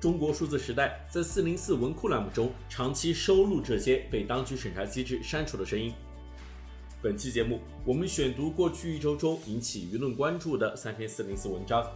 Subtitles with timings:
[0.00, 5.92] 中国数字时代在四零四文库栏目中长期收录这些被当局审查机制删除的声音。
[7.02, 11.86] 本期节目，我们选读过去一周中引起舆论关注的三篇四零四文章。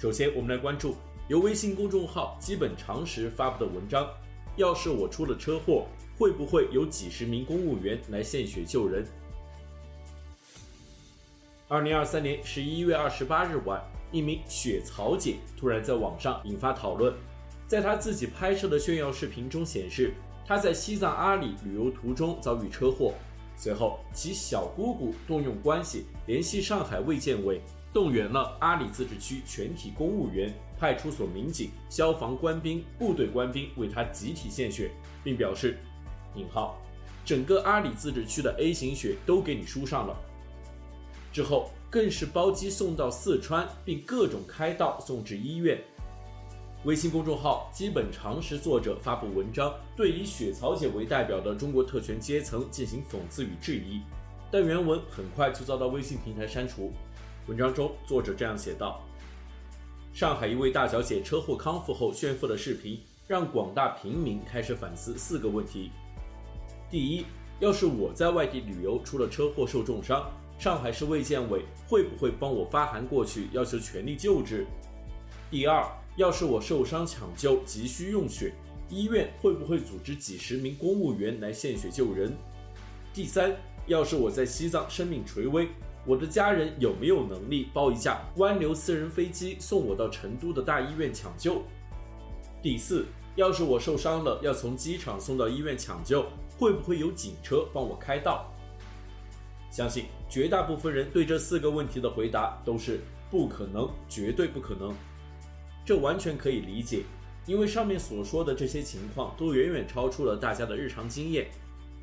[0.00, 0.96] 首先，我们来关注
[1.28, 4.08] 由微信公众号“基本常识”发布的文章
[4.58, 5.86] ：“要是我出了车祸，
[6.18, 9.06] 会不会有几十名公务员来献血救人？”
[11.70, 13.78] 二零二三年十一月二十八日晚，
[14.10, 17.12] 一名血槽姐突然在网上引发讨论。
[17.66, 20.14] 在她自己拍摄的炫耀视频中显示，
[20.46, 23.12] 她在西藏阿里旅游途中遭遇车祸，
[23.54, 27.60] 随后其小姑姑动用关系联系上海卫健委，
[27.92, 34.90] 动员了阿里自治区全体公务员、派出所民警、消防官兵、部队官兵为她集体献血，
[35.22, 35.76] 并表示
[36.34, 36.78] “引号
[37.26, 40.16] 整个阿里自治区的 A 型血都给你输上了”。
[41.32, 45.82] 之后更是包机送到四川，并各种开道送至医院。
[46.84, 54.00] 微信公众号“基本常识”作者发布文章，对以雪草姐为代表的中国特权阶层进行讽刺与质疑，
[54.50, 56.92] 但原文很快就遭到微信平台删除。
[57.48, 59.02] 文章中，作者这样写道
[60.14, 65.90] ：“上海一位大小姐车祸康复后炫富的视频，让广大平民开始反思四个问题：
[66.88, 67.24] 第一，
[67.58, 70.24] 要是我在外地旅游出了车祸受重伤。”
[70.58, 74.66] 上海市卫健委会不会帮我发函过去，要求全力救治？
[75.48, 78.52] 第二，要是我受伤抢救急需用血，
[78.90, 82.36] 医院会不会组织几十名公务员来献血救人？
[83.14, 85.68] 第三，要是我在西藏生命垂危，
[86.04, 91.62] 我的家人有没有能力包一架湾流私人飞机送我到成都的大医院抢救？
[92.60, 96.26] 第四，要是我受伤了，要从机场送到医院抢救，
[96.58, 98.52] 会不会有警车帮我开道？
[99.70, 103.00] 相信绝大部分人对这四个问题的回答都是
[103.30, 104.94] 不可能，绝对不可能。
[105.84, 107.02] 这完全可以理解，
[107.46, 111.48] 因为上面所说的这些情况都远远超出了大家的日常经验。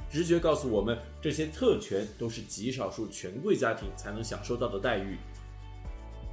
[0.09, 5.17] 直觉告诉我们，这些特权都是极少数权贵家庭才能享受到的待遇。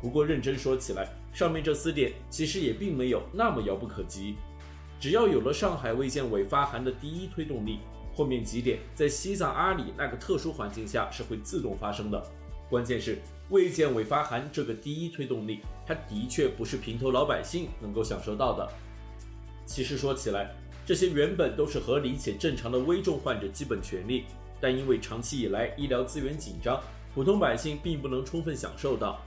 [0.00, 4.36] 不过认真说起来，上面这四点其实也并没有那么遥不可及。
[4.98, 7.80] 只要有了上海卫健委发函的第一推动力。
[8.14, 12.22] 后面几点在西藏阿里那个特殊环境下是会自动发生的。
[12.68, 13.18] 关键是
[13.50, 18.68] 卫健委发函这个第一推动力，它的确不是平头老百姓能够享受到的。
[19.66, 20.50] 其实说起来，
[20.86, 24.24] 这些原本都是合理且正常的危重患者基本权利，
[24.60, 26.80] 但因为长期以来医疗资源紧张，
[27.14, 29.20] 普通百姓并不能充分享受到，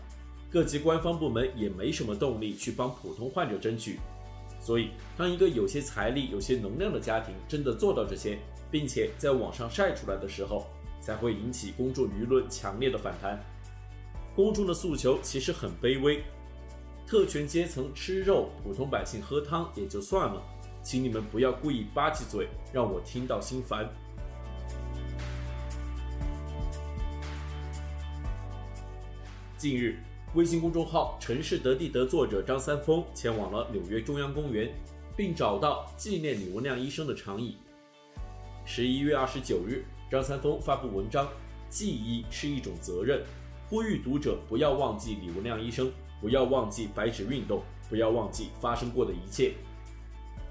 [0.52, 4.00] 各级官方部门也没什么动力去帮普通患者争取。
[4.66, 8.40] 所以，当一个有些财力、有些能量的家庭真的做到这些，
[8.72, 10.66] 并且在网上晒出来的时候，
[11.00, 13.40] 才会引起公众舆论强烈的反弹。
[14.36, 16.24] 公众的诉求其实很卑微，
[17.06, 20.42] 特权阶层吃肉，普通百姓喝汤也就算了，
[20.82, 23.88] 请你们不要故意吧唧嘴，让我听到心烦。
[29.60, 30.00] 近日。
[30.36, 34.70] 微信公众号“城市德地德”作者张三丰前往了纽约中央公园，
[35.16, 37.56] 并找到纪念李文亮医生的长椅。
[38.66, 41.26] 十一月二十九日，张三丰发布文章
[41.72, 43.24] ：“记忆是一种责任”，
[43.70, 49.54] 呼吁读者不要忘记李文亮医生，不要忘记白纸运动，不要忘记发生过的一切。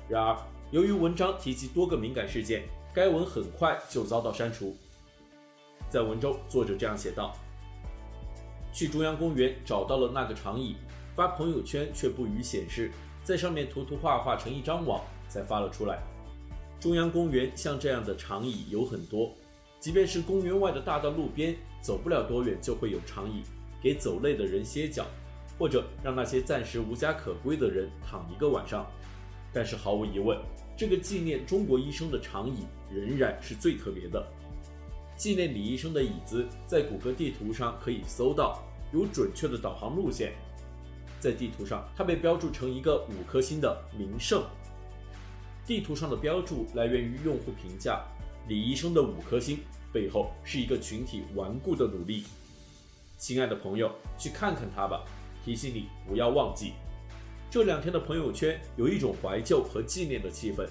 [0.09, 0.35] 然而，
[0.71, 2.63] 由于文章提及多个敏感事件，
[2.95, 4.75] 该文很快就遭到删除。
[5.91, 7.37] 在文中，作者这样写道。
[8.75, 10.75] 去中央公园找到了那个长椅，
[11.15, 12.91] 发朋友圈却不予显示，
[13.23, 16.03] 在上面涂涂画画成一张网，才发了出来。
[16.81, 19.33] 中央公园像这样的长椅有很多，
[19.79, 23.45] 即便是公园外的大道路边，走不了多远就会有长椅，
[23.81, 25.07] 给走累的人歇脚，
[25.57, 28.85] 或者让那些暂时无家可归的人躺一个晚上。
[29.53, 30.37] 但是毫无疑问，
[30.77, 34.27] 这个纪念中国医生的长椅仍然是最特别的。
[35.17, 38.63] 纪念李医生的椅子，在谷歌地图上可以搜到，
[38.93, 40.33] 有准确的导航路线。
[41.21, 44.45] 在地图上，它被标注成一个五颗星的名胜。
[45.65, 48.05] 地图上的标注来源于用户评价，
[48.49, 49.61] 李医生的五颗星
[49.93, 52.25] 背后是一个群体顽固的努力。
[53.17, 55.03] 亲爱的朋友，去看看他吧，
[55.45, 56.73] 提醒你不要忘记，
[57.51, 60.69] 这两天的朋友圈有一种怀旧和纪念的气氛。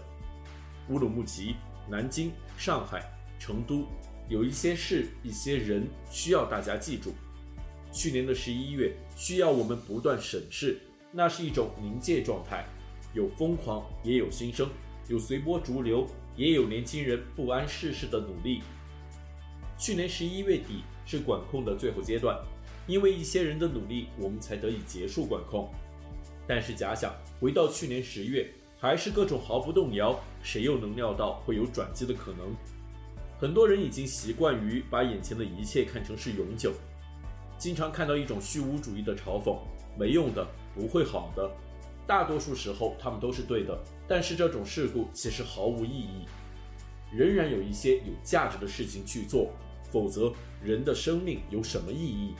[0.89, 1.55] 乌鲁木齐、
[1.89, 3.87] 南京、上海、成都，
[4.29, 7.13] 有一些事、一些人需要大家记住。
[7.91, 10.79] 去年的十一月，需要我们不断审视，
[11.11, 12.65] 那是一种临界状态，
[13.13, 14.67] 有疯狂，也有新生，
[15.07, 18.61] 有随波逐流，也有年轻人不谙世事的努力。
[19.77, 22.39] 去年十一月底是管控的最后阶段，
[22.87, 25.69] 因为一些人的努力，我们才得以结束管控。
[26.47, 28.49] 但是假想回到去年十月，
[28.79, 32.55] 还是各种毫不动摇，谁又能料到会有转机的可能？
[33.43, 36.71] 很多人已经习惯于把眼前的一切看成是永久，
[37.57, 39.59] 经常看到一种虚无主义的嘲讽：
[39.99, 41.51] 没用的，不会好的。
[42.07, 46.25] 大多数时候他们都是对的，但是这种事故其实毫无意义。
[47.11, 49.51] 仍然有一些有价值的事情去做，
[49.91, 50.31] 否则
[50.63, 52.35] 人的生命有什么意义？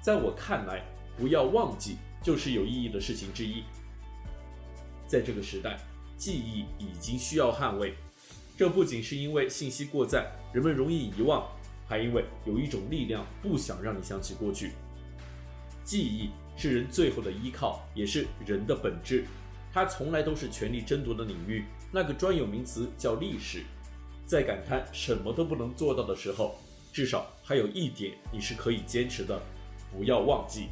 [0.00, 0.84] 在我看来，
[1.18, 1.96] 不要忘记。
[2.22, 3.64] 就是有意义的事情之一。
[5.08, 5.76] 在这个时代，
[6.16, 7.96] 记忆已经需要捍卫。
[8.56, 11.46] 这不仅是因为信息过载，人们容易遗忘，
[11.88, 14.72] 还因为有一种力量不想让你想起过去。
[15.84, 19.24] 记忆是人最后的依靠，也是人的本质。
[19.72, 21.64] 它从来都是权力争夺的领域。
[21.90, 23.64] 那个专有名词叫历史。
[24.26, 26.56] 在感叹什么都不能做到的时候，
[26.92, 29.40] 至少还有一点你是可以坚持的：
[29.90, 30.68] 不要忘记。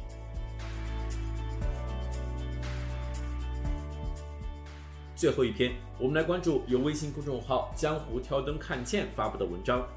[5.21, 9.87] 最后一篇，我们来关注由微信公众号“江湖挑灯看剑”发布的文章。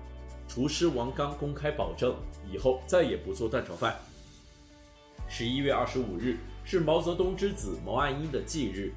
[0.46, 2.14] 厨师王刚公开保证，
[2.52, 3.96] 以后再也不做蛋炒饭。
[5.26, 8.92] 十一月二十五日是毛泽东之子毛岸英的忌日。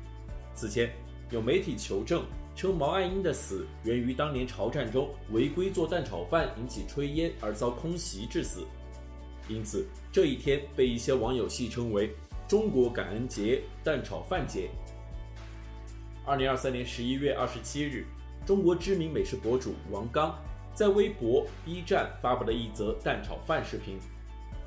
[0.53, 0.91] 此前
[1.31, 2.25] 有媒体求证
[2.57, 8.65] 称，毛岸英的死源于当年朝战中违规做蛋炒饭引起炊烟而遭空袭致死，
[9.47, 12.13] 因此这一天被一些网友戏称为
[12.49, 14.69] “中国感恩节”、“蛋炒饭节”。
[16.27, 18.05] 二零二三年十一月二十七日，
[18.45, 20.37] 中国知名美食博主王刚
[20.73, 23.97] 在微博、B 站发布了一则蛋炒饭视频，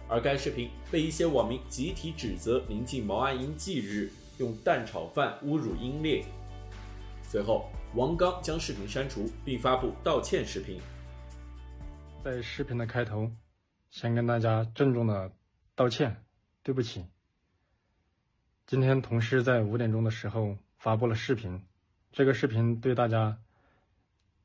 [0.09, 6.25] 而该视频被一些网民集体指责临近毛岸英忌日，用蛋炒饭侮辱英烈。
[7.23, 10.81] 随后，王刚将视频删除并发布道歉视频。
[12.25, 13.31] 在视频的开头，
[13.91, 15.31] 先跟大家郑重的
[15.75, 16.25] 道歉，
[16.63, 17.05] 对不起。
[18.67, 20.57] 今天同事在五点钟的时候。
[20.81, 21.63] 发布了视频，
[22.11, 23.37] 这个视频对大家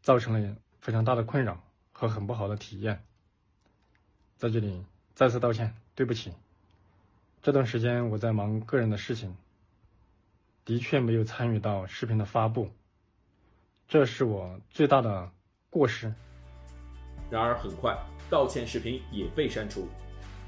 [0.02, 3.02] 造成了非常大的困扰和很不好的体验，
[4.36, 4.84] 在这里
[5.14, 6.34] 再次道歉，对不起。
[7.42, 9.34] 这段时间我在忙个人的事情，
[10.66, 12.70] 的确没有参与到视频的发布，
[13.88, 15.32] 这是我最大的
[15.70, 16.14] 过失。
[17.30, 17.98] 然而很快，
[18.30, 19.88] 道歉视频也被删除，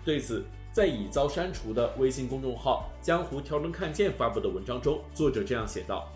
[0.04, 0.46] 对此。
[0.78, 6.08] 在已遭删除的微信公众号“江湖挑灯看剑”发布的文章中，作者这样写道：“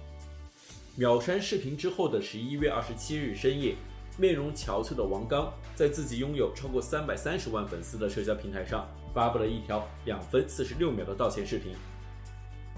[0.96, 3.74] 秒删视频之后的十一月二十七日深夜，
[4.20, 11.74] 面容憔悴的王刚在自己拥有超过三百三十万粉丝的社交平台上发布了一条两分四十六秒的道歉视频。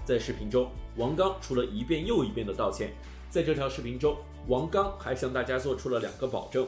[0.06, 2.94] 在视频中，王刚除了一遍又一遍的道歉，
[3.28, 4.16] 在这条视频中，
[4.48, 6.66] 王刚还向大家做出了两个保证。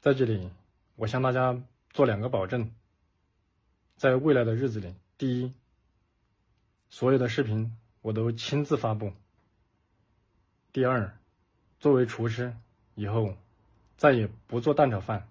[0.00, 0.48] 在这里，
[0.94, 1.60] 我向大家
[1.92, 2.70] 做两个保证。”
[3.98, 5.52] 在未来的日子里，第一，
[6.88, 9.12] 所有的视频我都亲自发布。
[10.72, 11.18] 第二，
[11.80, 12.54] 作为厨师，
[12.94, 13.34] 以后
[13.96, 15.28] 再也不做蛋炒饭，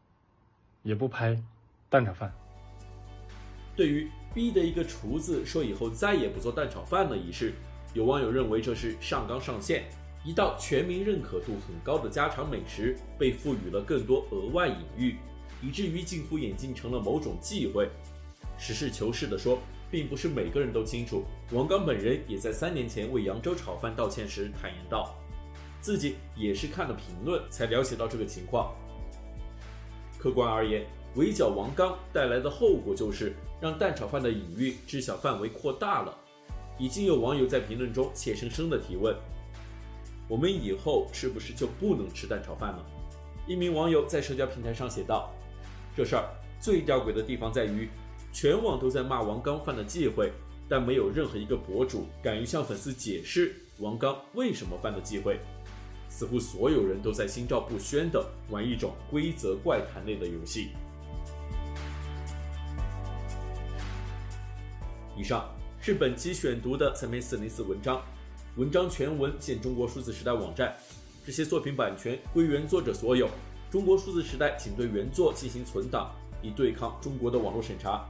[0.83, 1.41] 也不拍
[1.87, 2.29] 蛋炒饭。
[3.73, 7.53] 对于逼得一个厨子说以后再也不做蛋炒饭的仪式，
[7.93, 9.85] 有网友认为这是上纲上线，
[10.25, 15.15] 一道全民认可度很高的家常美食被赋予了更多额外隐喻，
[15.63, 17.89] 以至于近乎眼镜成了某种忌讳。
[18.57, 19.59] 实事求是地说，
[19.89, 21.23] 并不是每个人都清楚。
[21.51, 25.15] 王刚本人也在三年前为扬州炒饭道歉时坦言道，
[25.79, 28.73] 自己也是看了评论才了解到这个情况。
[30.17, 30.85] 客观而言，
[31.15, 36.17] 围剿王刚带来的后果就是让蛋炒饭的隐喻知晓范围扩大了。
[36.79, 39.15] 已经有网友在评论中怯生生地提问
[40.27, 42.85] ：“我们以后是不是就不能吃蛋炒饭了？”
[43.47, 45.31] 一名网友在社交平台上写道
[45.95, 47.87] ：“这事儿最吊诡的地方在于。”
[48.31, 50.31] 全网都在骂王刚犯了忌讳，
[50.69, 55.39] 但没有任何一个博主敢于向粉丝解释王刚为什么犯了忌讳。
[56.09, 60.69] 似乎所有人都在心照不宣地玩一种规则怪谈类的游戏。
[65.15, 65.49] 以上
[65.81, 68.01] 是本期选读的三篇四零四文章，
[68.55, 70.75] 文章全文见中国数字时代网站。
[71.25, 73.29] 这些作品版权归原作者所有，
[73.69, 76.09] 中国数字时代仅对原作进行存档，
[76.41, 78.09] 以对抗中国的网络审查。